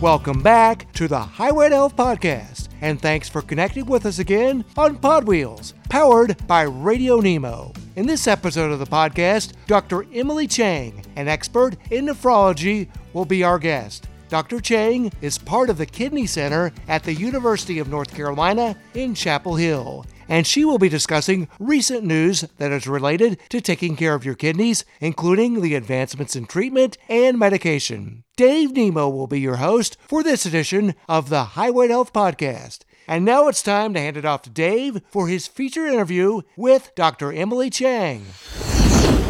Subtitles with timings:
[0.00, 4.64] Welcome back to the Highway to Health Podcast, and thanks for connecting with us again
[4.78, 7.74] on Pod Wheels, powered by Radio Nemo.
[7.96, 10.06] In this episode of the podcast, Dr.
[10.14, 14.08] Emily Chang, an expert in nephrology, will be our guest.
[14.30, 14.58] Dr.
[14.60, 19.54] Chang is part of the Kidney Center at the University of North Carolina in Chapel
[19.54, 24.24] Hill, and she will be discussing recent news that is related to taking care of
[24.24, 28.22] your kidneys, including the advancements in treatment and medication.
[28.36, 32.84] Dave Nemo will be your host for this edition of the Highway Health Podcast.
[33.08, 36.92] And now it's time to hand it off to Dave for his feature interview with
[36.94, 37.32] Dr.
[37.32, 38.24] Emily Chang.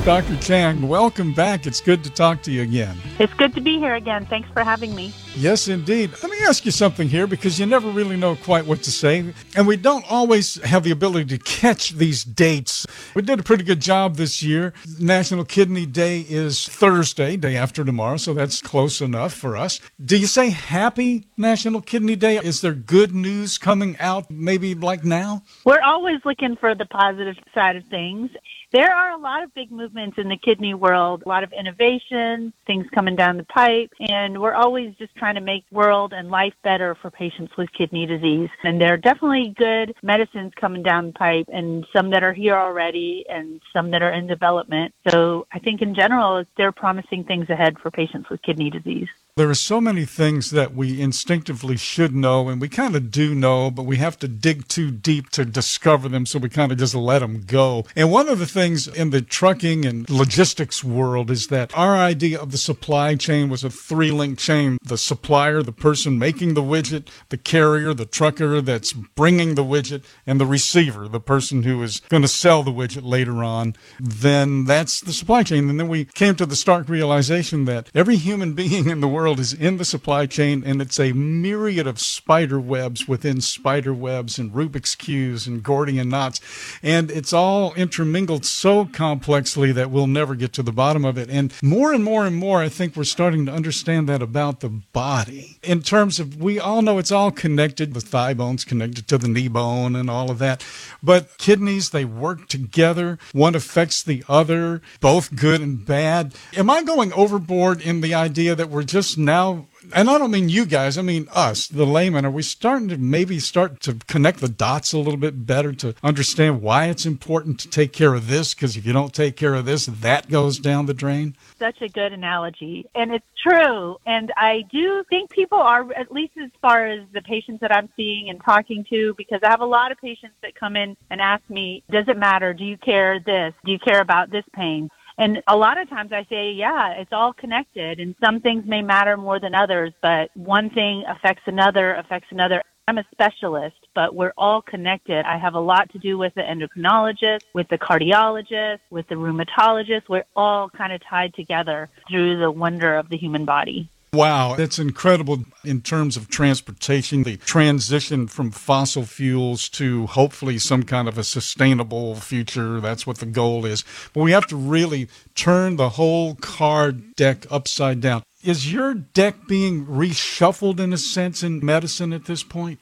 [0.05, 0.35] Dr.
[0.39, 1.67] Chang, welcome back.
[1.67, 2.97] It's good to talk to you again.
[3.19, 4.25] It's good to be here again.
[4.25, 5.13] Thanks for having me.
[5.37, 6.11] Yes, indeed.
[6.23, 9.35] Let me ask you something here because you never really know quite what to say.
[9.55, 12.87] And we don't always have the ability to catch these dates.
[13.15, 14.73] We did a pretty good job this year.
[14.99, 19.80] National Kidney Day is Thursday, day after tomorrow, so that's close enough for us.
[20.02, 22.39] Do you say happy National Kidney Day?
[22.39, 25.43] Is there good news coming out maybe like now?
[25.67, 28.30] We're always looking for the positive side of things.
[28.73, 32.52] There are a lot of big movements in the kidney world, a lot of innovation,
[32.68, 36.54] things coming down the pipe, and we're always just trying to make world and life
[36.62, 38.49] better for patients with kidney disease.
[38.62, 42.54] And there are definitely good medicines coming down the pipe and some that are here
[42.54, 44.95] already and some that are in development.
[45.09, 49.09] So I think in general, they're promising things ahead for patients with kidney disease.
[49.41, 53.35] There are so many things that we instinctively should know, and we kind of do
[53.35, 56.77] know, but we have to dig too deep to discover them, so we kind of
[56.77, 57.87] just let them go.
[57.96, 62.38] And one of the things in the trucking and logistics world is that our idea
[62.38, 66.62] of the supply chain was a three link chain the supplier, the person making the
[66.62, 71.83] widget, the carrier, the trucker that's bringing the widget, and the receiver, the person who
[71.83, 73.75] is going to sell the widget later on.
[73.99, 75.71] Then that's the supply chain.
[75.71, 79.30] And then we came to the stark realization that every human being in the world
[79.31, 83.95] world is in the supply chain, and it's a myriad of spider webs within spider
[83.95, 86.41] webs and Rubik's cubes and Gordian knots,
[86.83, 91.31] and it's all intermingled so complexly that we'll never get to the bottom of it.
[91.31, 94.69] And more and more and more, I think we're starting to understand that about the
[94.69, 95.59] body.
[95.63, 97.95] In terms of, we all know it's all connected.
[97.95, 100.65] The thigh bone's connected to the knee bone and all of that,
[101.05, 103.17] but kidneys they work together.
[103.31, 106.35] One affects the other, both good and bad.
[106.57, 110.49] Am I going overboard in the idea that we're just now and I don't mean
[110.49, 112.25] you guys, I mean us, the layman.
[112.25, 115.95] Are we starting to maybe start to connect the dots a little bit better to
[116.03, 118.55] understand why it's important to take care of this?
[118.55, 121.37] Because if you don't take care of this, that goes down the drain.
[121.59, 122.87] Such a good analogy.
[122.95, 123.97] And it's true.
[124.07, 127.89] And I do think people are, at least as far as the patients that I'm
[127.97, 131.21] seeing and talking to, because I have a lot of patients that come in and
[131.21, 132.55] ask me, does it matter?
[132.55, 133.55] Do you care this?
[133.65, 134.91] Do you care about this pain?
[135.21, 138.81] And a lot of times I say, yeah, it's all connected and some things may
[138.81, 142.63] matter more than others, but one thing affects another, affects another.
[142.89, 145.27] I'm a specialist, but we're all connected.
[145.27, 150.09] I have a lot to do with the endocrinologist, with the cardiologist, with the rheumatologist.
[150.09, 153.91] We're all kind of tied together through the wonder of the human body.
[154.12, 160.82] Wow, that's incredible in terms of transportation, the transition from fossil fuels to hopefully some
[160.82, 162.81] kind of a sustainable future.
[162.81, 163.84] That's what the goal is.
[164.12, 168.25] But we have to really turn the whole card deck upside down.
[168.43, 172.81] Is your deck being reshuffled in a sense in medicine at this point?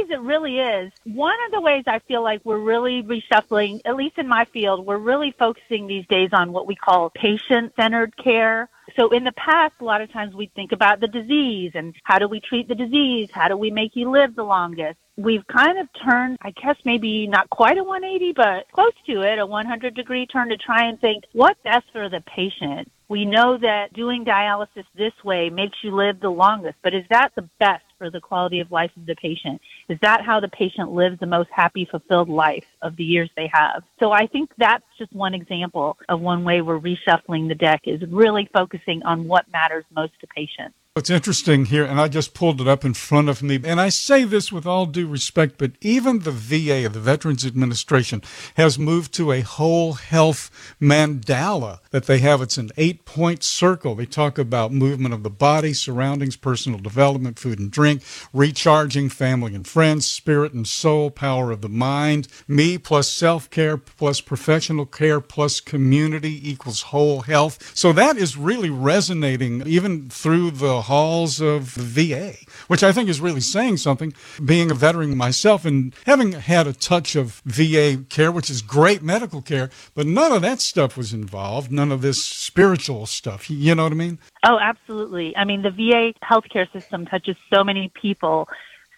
[0.00, 0.92] Ways, it really is.
[1.04, 4.86] One of the ways I feel like we're really reshuffling, at least in my field,
[4.86, 9.32] we're really focusing these days on what we call patient centered care so in the
[9.32, 12.68] past, a lot of times we think about the disease and how do we treat
[12.68, 13.28] the disease?
[13.32, 14.98] How do we make you live the longest?
[15.16, 19.38] We've kind of turned, I guess maybe not quite a 180, but close to it,
[19.38, 22.90] a 100 degree turn to try and think what's best for the patient.
[23.08, 27.32] We know that doing dialysis this way makes you live the longest, but is that
[27.34, 29.60] the best for the quality of life of the patient?
[29.90, 33.50] Is that how the patient lives the most happy, fulfilled life of the years they
[33.52, 33.82] have?
[34.00, 38.00] So I think that's just one example of one way we're reshuffling the deck is
[38.10, 40.74] really focusing on what matters most to patients.
[40.96, 43.60] It's interesting here, and I just pulled it up in front of me.
[43.62, 48.22] And I say this with all due respect, but even the VA, the Veterans Administration,
[48.56, 50.50] has moved to a whole health
[50.82, 52.42] mandala that they have.
[52.42, 53.94] It's an eight point circle.
[53.94, 58.02] They talk about movement of the body, surroundings, personal development, food and drink,
[58.32, 63.76] recharging, family and friends, spirit and soul, power of the mind, me plus self care
[63.76, 67.76] plus professional care plus community equals whole health.
[67.76, 72.34] So that is really resonating even through the halls of VA,
[72.68, 74.12] which I think is really saying something.
[74.44, 79.02] Being a veteran myself and having had a touch of VA care, which is great
[79.02, 83.50] medical care, but none of that stuff was involved, none of this spiritual stuff.
[83.50, 84.18] You know what I mean?
[84.44, 85.34] Oh, absolutely.
[85.36, 88.48] I mean, the VA healthcare system touches so many people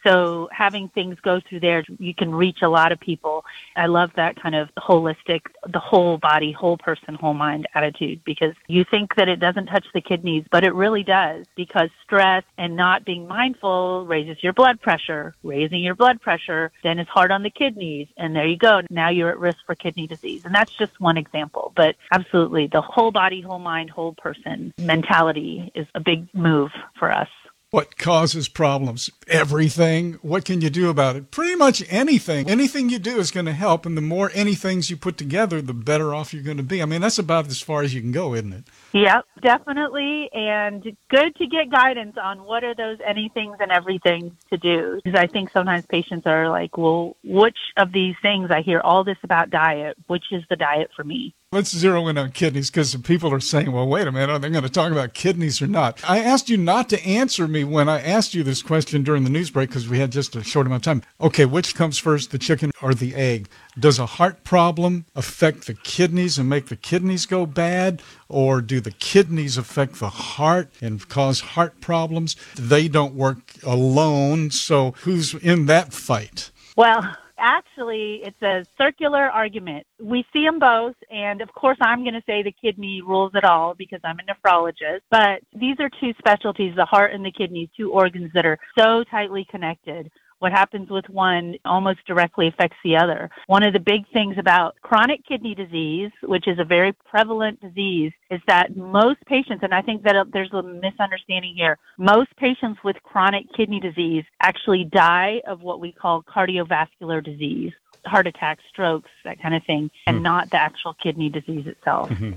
[0.04, 3.44] so having things go through there, you can reach a lot of people.
[3.76, 8.54] I love that kind of holistic, the whole body, whole person, whole mind attitude because
[8.66, 12.76] you think that it doesn't touch the kidneys, but it really does because stress and
[12.76, 15.34] not being mindful raises your blood pressure.
[15.42, 18.08] Raising your blood pressure then is hard on the kidneys.
[18.16, 18.82] And there you go.
[18.90, 20.44] Now you're at risk for kidney disease.
[20.44, 21.72] And that's just one example.
[21.76, 27.10] But absolutely, the whole body, whole mind, whole person mentality is a big move for
[27.10, 27.28] us.
[27.72, 29.08] What causes problems?
[29.26, 30.18] Everything.
[30.20, 31.30] What can you do about it?
[31.30, 32.50] Pretty much anything.
[32.50, 33.86] Anything you do is going to help.
[33.86, 36.82] And the more anythings you put together, the better off you're going to be.
[36.82, 38.64] I mean, that's about as far as you can go, isn't it?
[38.92, 40.30] Yep, definitely.
[40.32, 45.00] And good to get guidance on what are those anythings and everything to do.
[45.02, 49.04] Because I think sometimes patients are like, well, which of these things I hear all
[49.04, 51.34] this about diet, which is the diet for me?
[51.52, 54.48] Let's zero in on kidneys because people are saying, well, wait a minute, are they
[54.48, 56.02] going to talk about kidneys or not?
[56.08, 59.30] I asked you not to answer me when I asked you this question during the
[59.30, 61.02] news break because we had just a short amount of time.
[61.20, 63.48] Okay, which comes first, the chicken or the egg?
[63.78, 68.02] Does a heart problem affect the kidneys and make the kidneys go bad?
[68.28, 72.36] Or do the kidneys affect the heart and cause heart problems?
[72.56, 74.50] They don't work alone.
[74.50, 76.50] So who's in that fight?
[76.76, 77.02] Well,
[77.38, 79.86] actually, it's a circular argument.
[79.98, 83.44] We see them both, and of course, I'm going to say the kidney rules it
[83.44, 85.00] all because I'm a nephrologist.
[85.10, 89.02] But these are two specialties, the heart and the kidneys, two organs that are so
[89.10, 90.10] tightly connected
[90.42, 93.30] what happens with one almost directly affects the other.
[93.46, 98.10] One of the big things about chronic kidney disease, which is a very prevalent disease,
[98.28, 102.96] is that most patients, and I think that there's a misunderstanding here, most patients with
[103.04, 107.72] chronic kidney disease actually die of what we call cardiovascular disease,
[108.04, 110.22] heart attacks, strokes, that kind of thing, and mm.
[110.22, 112.10] not the actual kidney disease itself.
[112.10, 112.32] Mm-hmm.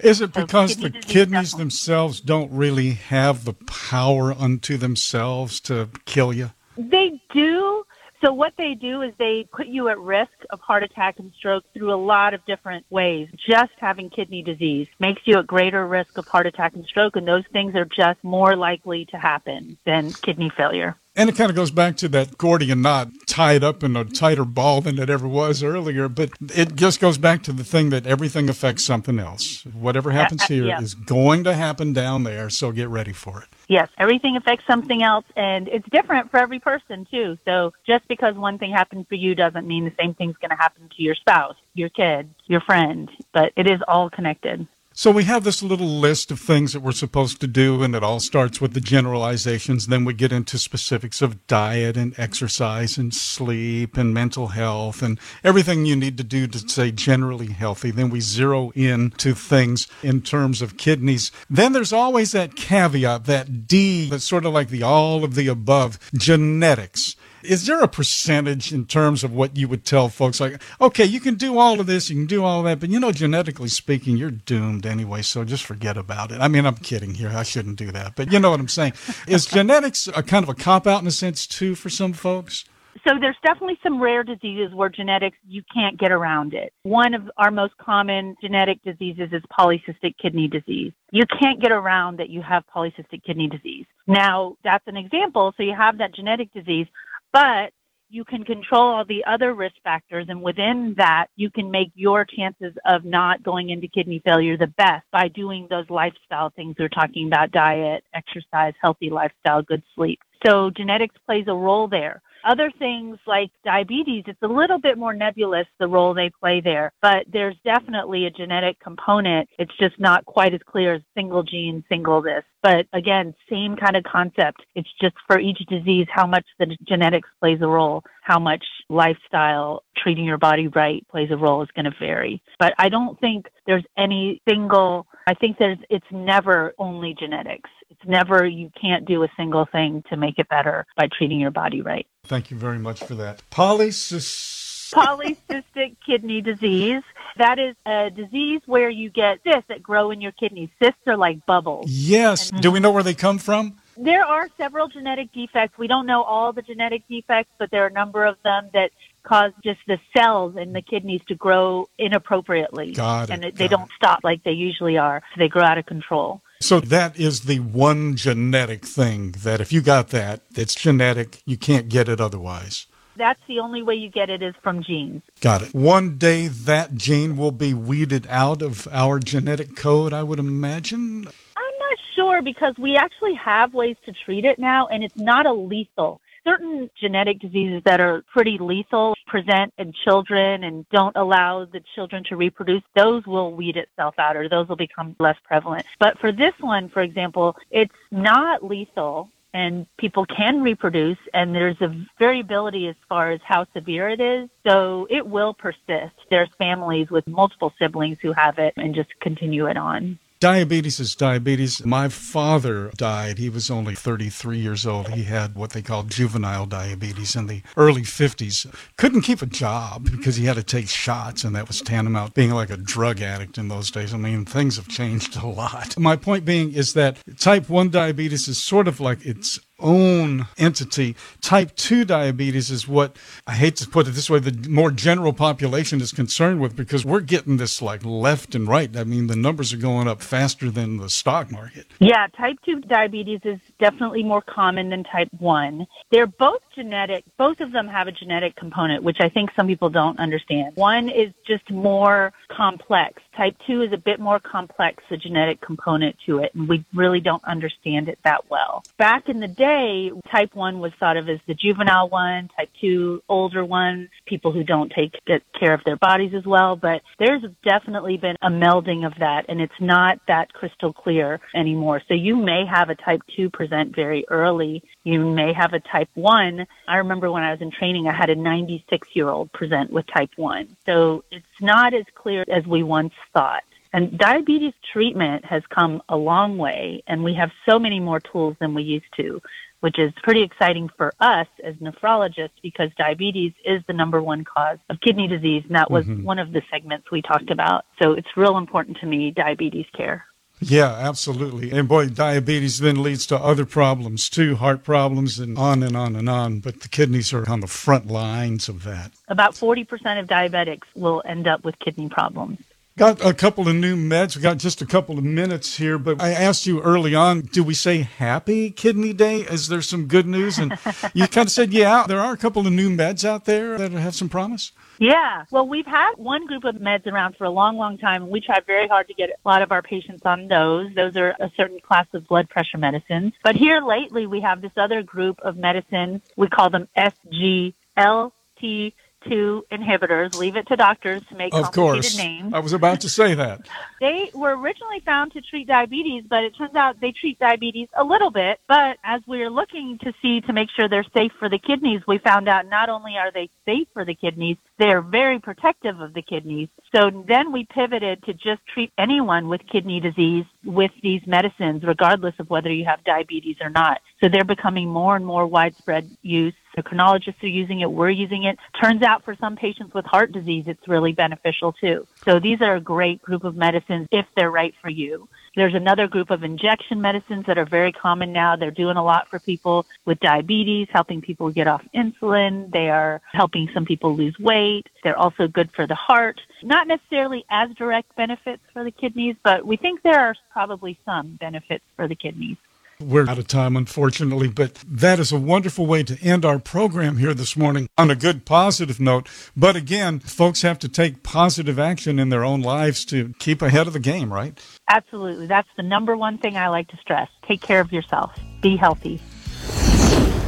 [0.00, 5.88] Is it because so the kidneys themselves don't really have the power unto themselves to
[6.04, 6.50] kill you?
[6.76, 7.84] They do.
[8.24, 11.64] So what they do is they put you at risk of heart attack and stroke
[11.74, 13.28] through a lot of different ways.
[13.48, 17.28] Just having kidney disease makes you at greater risk of heart attack and stroke, and
[17.28, 20.96] those things are just more likely to happen than kidney failure.
[21.16, 24.44] And it kind of goes back to that Gordian knot tied up in a tighter
[24.44, 26.08] ball than it ever was earlier.
[26.08, 29.64] But it just goes back to the thing that everything affects something else.
[29.64, 30.80] Whatever happens uh, uh, here yeah.
[30.80, 32.50] is going to happen down there.
[32.50, 33.48] So get ready for it.
[33.68, 37.38] Yes, everything affects something else, and it's different for every person too.
[37.46, 40.56] So just because one thing happened for you doesn't mean the same thing's going to
[40.56, 43.10] happen to your spouse, your kid, your friend.
[43.32, 44.66] But it is all connected.
[44.96, 48.04] So we have this little list of things that we're supposed to do, and it
[48.04, 49.88] all starts with the generalizations.
[49.88, 55.18] Then we get into specifics of diet and exercise and sleep and mental health and
[55.42, 57.90] everything you need to do to stay generally healthy.
[57.90, 61.32] Then we zero in to things in terms of kidneys.
[61.50, 65.48] Then there's always that caveat, that D that's sort of like the all of the
[65.48, 67.16] above, genetics.
[67.44, 71.20] Is there a percentage in terms of what you would tell folks like, okay, you
[71.20, 73.68] can do all of this, you can do all of that, but you know, genetically
[73.68, 76.40] speaking, you're doomed anyway, so just forget about it.
[76.40, 77.30] I mean, I'm kidding here.
[77.30, 78.94] I shouldn't do that, but you know what I'm saying.
[79.26, 82.64] Is genetics a kind of a cop out in a sense too for some folks?
[83.06, 86.72] So there's definitely some rare diseases where genetics, you can't get around it.
[86.84, 90.92] One of our most common genetic diseases is polycystic kidney disease.
[91.10, 93.86] You can't get around that you have polycystic kidney disease.
[94.06, 95.52] Now, that's an example.
[95.56, 96.86] So you have that genetic disease,
[97.34, 97.72] but
[98.10, 102.24] you can control all the other risk factors and within that you can make your
[102.24, 106.88] chances of not going into kidney failure the best by doing those lifestyle things we're
[106.88, 110.20] talking about diet exercise healthy lifestyle good sleep.
[110.46, 115.14] So genetics plays a role there other things like diabetes, it's a little bit more
[115.14, 119.48] nebulous the role they play there, but there's definitely a genetic component.
[119.58, 122.44] It's just not quite as clear as single gene, single this.
[122.62, 124.64] But again, same kind of concept.
[124.74, 129.82] It's just for each disease how much the genetics plays a role, how much lifestyle,
[129.96, 132.42] treating your body right plays a role is going to vary.
[132.58, 137.68] But I don't think there's any single, I think there's, it's never only genetics.
[137.94, 141.50] It's never, you can't do a single thing to make it better by treating your
[141.50, 142.06] body right.
[142.24, 143.42] Thank you very much for that.
[143.50, 144.94] Polycystic.
[144.94, 147.02] Polycystic kidney disease.
[147.36, 150.70] That is a disease where you get cysts that grow in your kidneys.
[150.82, 151.90] Cysts are like bubbles.
[151.90, 152.50] Yes.
[152.50, 153.74] And, Do we know where they come from?
[153.96, 155.78] There are several genetic defects.
[155.78, 158.90] We don't know all the genetic defects, but there are a number of them that
[159.22, 162.92] cause just the cells in the kidneys to grow inappropriately.
[162.92, 163.96] Got it, and they don't it.
[163.96, 165.22] stop like they usually are.
[165.32, 166.42] So they grow out of control.
[166.64, 171.42] So that is the one genetic thing that if you got that, it's genetic.
[171.44, 172.86] You can't get it otherwise.
[173.18, 175.20] That's the only way you get it is from genes.
[175.42, 175.74] Got it.
[175.74, 181.26] One day that gene will be weeded out of our genetic code, I would imagine.
[181.26, 185.44] I'm not sure because we actually have ways to treat it now, and it's not
[185.44, 186.22] a lethal.
[186.46, 192.22] Certain genetic diseases that are pretty lethal present in children and don't allow the children
[192.24, 195.86] to reproduce, those will weed itself out or those will become less prevalent.
[195.98, 201.80] But for this one, for example, it's not lethal and people can reproduce and there's
[201.80, 204.50] a variability as far as how severe it is.
[204.66, 206.14] So it will persist.
[206.28, 210.18] There's families with multiple siblings who have it and just continue it on.
[210.44, 211.82] Diabetes is diabetes.
[211.86, 213.38] My father died.
[213.38, 215.08] He was only 33 years old.
[215.08, 218.66] He had what they called juvenile diabetes in the early 50s.
[218.98, 222.50] Couldn't keep a job because he had to take shots, and that was tantamount being
[222.50, 224.12] like a drug addict in those days.
[224.12, 225.98] I mean, things have changed a lot.
[225.98, 231.16] My point being is that type 1 diabetes is sort of like its own entity.
[231.40, 233.16] Type 2 diabetes is what
[233.46, 237.04] I hate to put it this way, the more general population is concerned with because
[237.04, 238.94] we're getting this like left and right.
[238.96, 241.86] I mean, the numbers are going up faster than the stock market.
[241.98, 245.86] Yeah, type 2 diabetes is definitely more common than type 1.
[246.10, 247.24] They're both genetic.
[247.36, 250.76] Both of them have a genetic component, which I think some people don't understand.
[250.76, 253.22] One is just more complex.
[253.36, 257.20] Type 2 is a bit more complex, the genetic component to it, and we really
[257.20, 258.84] don't understand it that well.
[258.96, 263.22] Back in the day, type 1 was thought of as the juvenile one, type 2,
[263.28, 265.14] older one, people who don't take
[265.58, 269.60] care of their bodies as well, but there's definitely been a melding of that, and
[269.60, 272.00] it's not that crystal clear anymore.
[272.06, 274.82] So you may have a type 2 present very early.
[275.02, 276.66] You may have a type 1.
[276.86, 280.06] I remember when I was in training, I had a 96 year old present with
[280.06, 280.76] type 1.
[280.86, 283.62] So it's not as clear as we once thought.
[283.92, 288.56] And diabetes treatment has come a long way, and we have so many more tools
[288.58, 289.40] than we used to,
[289.80, 294.78] which is pretty exciting for us as nephrologists because diabetes is the number one cause
[294.90, 296.24] of kidney disease, and that was mm-hmm.
[296.24, 297.84] one of the segments we talked about.
[298.02, 300.26] So it's real important to me, diabetes care.
[300.60, 301.70] Yeah, absolutely.
[301.70, 306.16] And boy, diabetes then leads to other problems too, heart problems and on and on
[306.16, 306.60] and on.
[306.60, 309.12] But the kidneys are on the front lines of that.
[309.28, 309.82] About 40%
[310.18, 312.58] of diabetics will end up with kidney problems.
[312.96, 314.36] Got a couple of new meds.
[314.36, 317.64] We got just a couple of minutes here, but I asked you early on, do
[317.64, 319.38] we say happy kidney day?
[319.40, 320.58] Is there some good news?
[320.58, 320.78] And
[321.12, 323.90] you kind of said, yeah, there are a couple of new meds out there that
[323.90, 324.70] have some promise.
[325.00, 325.44] Yeah.
[325.50, 328.40] Well, we've had one group of meds around for a long, long time, and we
[328.40, 330.94] tried very hard to get a lot of our patients on those.
[330.94, 333.32] Those are a certain class of blood pressure medicines.
[333.42, 336.20] But here lately, we have this other group of medicines.
[336.36, 338.92] We call them SGLT
[339.28, 340.36] two inhibitors.
[340.36, 342.16] Leave it to doctors to make of complicated course.
[342.16, 342.54] names.
[342.54, 343.68] I was about to say that.
[344.00, 348.04] they were originally found to treat diabetes, but it turns out they treat diabetes a
[348.04, 348.60] little bit.
[348.68, 352.02] But as we are looking to see to make sure they're safe for the kidneys,
[352.06, 356.00] we found out not only are they safe for the kidneys, they are very protective
[356.00, 356.68] of the kidneys.
[356.94, 362.34] So then we pivoted to just treat anyone with kidney disease with these medicines, regardless
[362.38, 364.00] of whether you have diabetes or not.
[364.20, 367.90] So they're becoming more and more widespread use endocrinologists are using it.
[367.90, 368.58] We're using it.
[368.80, 372.06] Turns out for some patients with heart disease, it's really beneficial too.
[372.24, 375.28] So these are a great group of medicines if they're right for you.
[375.56, 378.56] There's another group of injection medicines that are very common now.
[378.56, 382.72] They're doing a lot for people with diabetes, helping people get off insulin.
[382.72, 384.88] They are helping some people lose weight.
[385.04, 386.40] They're also good for the heart.
[386.62, 391.36] Not necessarily as direct benefits for the kidneys, but we think there are probably some
[391.36, 392.56] benefits for the kidneys.
[393.00, 397.16] We're out of time, unfortunately, but that is a wonderful way to end our program
[397.16, 399.28] here this morning on a good positive note.
[399.56, 403.88] But again, folks have to take positive action in their own lives to keep ahead
[403.88, 404.60] of the game, right?
[404.88, 405.46] Absolutely.
[405.46, 407.28] That's the number one thing I like to stress.
[407.48, 408.32] Take care of yourself,
[408.62, 409.20] be healthy.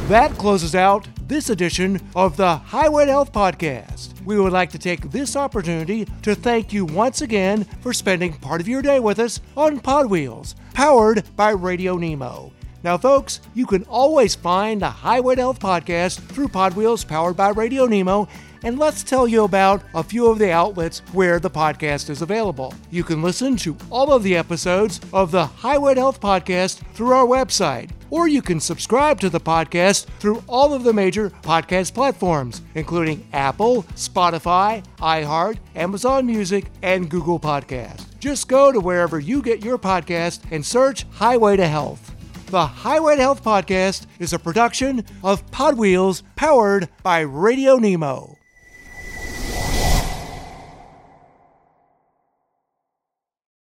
[0.07, 4.13] That closes out this edition of the Highway to Health Podcast.
[4.23, 8.61] We would like to take this opportunity to thank you once again for spending part
[8.61, 12.51] of your day with us on Pod Wheels, powered by Radio Nemo.
[12.83, 17.35] Now, folks, you can always find the Highway to Health Podcast through Pod Wheels, powered
[17.35, 18.27] by Radio Nemo
[18.63, 22.73] and let's tell you about a few of the outlets where the podcast is available.
[22.91, 27.11] You can listen to all of the episodes of the Highway to Health podcast through
[27.11, 31.93] our website, or you can subscribe to the podcast through all of the major podcast
[31.93, 38.06] platforms, including Apple, Spotify, iHeart, Amazon Music, and Google Podcast.
[38.19, 42.15] Just go to wherever you get your podcast and search Highway to Health.
[42.47, 48.36] The Highway to Health podcast is a production of Pod Wheels powered by Radio Nemo.